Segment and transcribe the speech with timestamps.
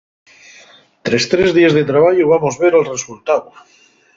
[1.05, 3.43] Tres trés díes de trabayu vamos ver el resultáu.